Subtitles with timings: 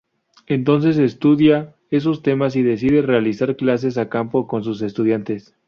[0.47, 5.53] Entonces estudia esos temas y decide realizar clases a campo con sus estudiantes.